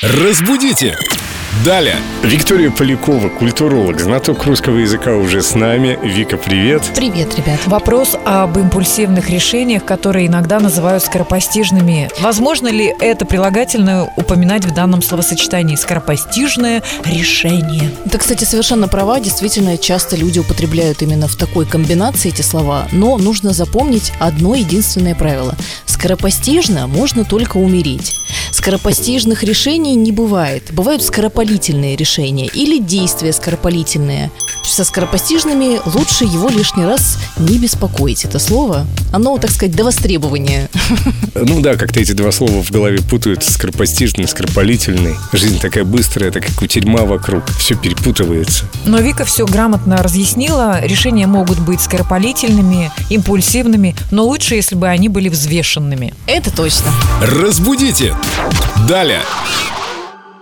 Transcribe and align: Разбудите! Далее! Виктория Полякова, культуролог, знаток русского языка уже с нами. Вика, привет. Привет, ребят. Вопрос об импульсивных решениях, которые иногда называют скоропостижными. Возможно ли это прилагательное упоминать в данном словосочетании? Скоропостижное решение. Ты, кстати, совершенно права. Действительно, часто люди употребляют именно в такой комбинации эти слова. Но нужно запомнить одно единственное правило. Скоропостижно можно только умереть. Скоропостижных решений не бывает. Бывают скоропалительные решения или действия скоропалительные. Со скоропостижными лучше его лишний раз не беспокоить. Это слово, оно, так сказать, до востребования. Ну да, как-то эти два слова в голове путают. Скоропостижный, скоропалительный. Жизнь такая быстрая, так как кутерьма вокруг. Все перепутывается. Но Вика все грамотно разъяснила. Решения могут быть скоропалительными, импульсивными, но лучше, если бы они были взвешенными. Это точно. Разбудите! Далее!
Разбудите! 0.00 0.96
Далее! 1.64 1.96
Виктория 2.22 2.70
Полякова, 2.70 3.30
культуролог, 3.30 3.98
знаток 3.98 4.44
русского 4.44 4.76
языка 4.76 5.16
уже 5.16 5.42
с 5.42 5.56
нами. 5.56 5.98
Вика, 6.04 6.36
привет. 6.36 6.82
Привет, 6.94 7.36
ребят. 7.36 7.58
Вопрос 7.66 8.14
об 8.24 8.56
импульсивных 8.58 9.28
решениях, 9.28 9.84
которые 9.84 10.28
иногда 10.28 10.60
называют 10.60 11.02
скоропостижными. 11.02 12.10
Возможно 12.20 12.68
ли 12.68 12.94
это 13.00 13.24
прилагательное 13.24 14.08
упоминать 14.14 14.64
в 14.66 14.72
данном 14.72 15.02
словосочетании? 15.02 15.74
Скоропостижное 15.74 16.84
решение. 17.04 17.90
Ты, 18.08 18.18
кстати, 18.18 18.44
совершенно 18.44 18.86
права. 18.86 19.18
Действительно, 19.18 19.78
часто 19.78 20.14
люди 20.14 20.38
употребляют 20.38 21.02
именно 21.02 21.26
в 21.26 21.34
такой 21.34 21.66
комбинации 21.66 22.28
эти 22.28 22.42
слова. 22.42 22.86
Но 22.92 23.18
нужно 23.18 23.52
запомнить 23.52 24.12
одно 24.20 24.54
единственное 24.54 25.16
правило. 25.16 25.56
Скоропостижно 25.86 26.86
можно 26.86 27.24
только 27.24 27.56
умереть. 27.56 28.14
Скоропостижных 28.68 29.44
решений 29.44 29.94
не 29.94 30.12
бывает. 30.12 30.74
Бывают 30.74 31.02
скоропалительные 31.02 31.96
решения 31.96 32.50
или 32.52 32.78
действия 32.78 33.32
скоропалительные. 33.32 34.30
Со 34.68 34.84
скоропостижными 34.84 35.80
лучше 35.86 36.24
его 36.24 36.48
лишний 36.50 36.84
раз 36.84 37.18
не 37.38 37.58
беспокоить. 37.58 38.24
Это 38.24 38.38
слово, 38.38 38.86
оно, 39.12 39.36
так 39.38 39.50
сказать, 39.50 39.74
до 39.74 39.84
востребования. 39.84 40.68
Ну 41.40 41.60
да, 41.60 41.76
как-то 41.76 42.00
эти 42.00 42.12
два 42.12 42.32
слова 42.32 42.62
в 42.64 42.70
голове 42.72 42.98
путают. 43.00 43.44
Скоропостижный, 43.44 44.26
скоропалительный. 44.26 45.16
Жизнь 45.32 45.60
такая 45.60 45.84
быстрая, 45.84 46.32
так 46.32 46.44
как 46.44 46.54
кутерьма 46.56 47.04
вокруг. 47.04 47.44
Все 47.58 47.76
перепутывается. 47.76 48.64
Но 48.84 48.98
Вика 48.98 49.24
все 49.24 49.46
грамотно 49.46 49.98
разъяснила. 50.02 50.80
Решения 50.82 51.28
могут 51.28 51.60
быть 51.60 51.80
скоропалительными, 51.80 52.90
импульсивными, 53.08 53.94
но 54.10 54.24
лучше, 54.24 54.56
если 54.56 54.74
бы 54.74 54.88
они 54.88 55.08
были 55.08 55.28
взвешенными. 55.28 56.12
Это 56.26 56.54
точно. 56.54 56.90
Разбудите! 57.22 58.14
Далее! 58.88 59.22